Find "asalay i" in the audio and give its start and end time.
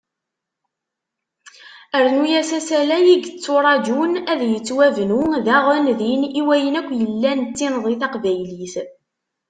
2.59-3.15